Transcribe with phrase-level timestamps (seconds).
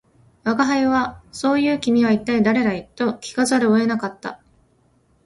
[0.45, 4.41] 吾輩は「そう云う君は一体誰だい」と聞かざるを得なかった